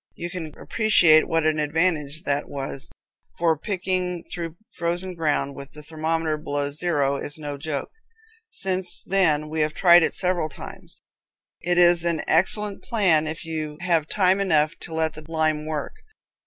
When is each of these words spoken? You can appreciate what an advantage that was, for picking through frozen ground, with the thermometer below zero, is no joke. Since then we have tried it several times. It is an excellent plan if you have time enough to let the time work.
You 0.15 0.31
can 0.31 0.57
appreciate 0.57 1.27
what 1.27 1.45
an 1.45 1.59
advantage 1.59 2.23
that 2.23 2.49
was, 2.49 2.89
for 3.37 3.55
picking 3.55 4.23
through 4.33 4.57
frozen 4.73 5.13
ground, 5.13 5.53
with 5.53 5.73
the 5.73 5.83
thermometer 5.83 6.39
below 6.39 6.71
zero, 6.71 7.17
is 7.17 7.37
no 7.37 7.55
joke. 7.55 7.91
Since 8.49 9.03
then 9.03 9.47
we 9.47 9.61
have 9.61 9.75
tried 9.75 10.01
it 10.01 10.15
several 10.15 10.49
times. 10.49 11.03
It 11.61 11.77
is 11.77 12.03
an 12.03 12.23
excellent 12.27 12.81
plan 12.81 13.27
if 13.27 13.45
you 13.45 13.77
have 13.81 14.07
time 14.07 14.39
enough 14.39 14.73
to 14.79 14.93
let 14.95 15.13
the 15.13 15.21
time 15.21 15.67
work. 15.67 15.93